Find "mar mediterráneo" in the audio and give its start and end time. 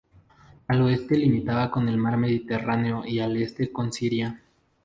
1.95-3.05